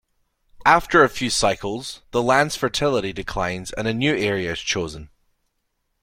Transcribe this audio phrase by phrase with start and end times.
[0.65, 5.11] After a few cycles, the land's fertility declines and a new area is chosen.